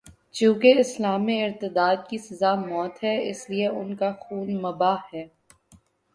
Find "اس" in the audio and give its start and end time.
3.29-3.49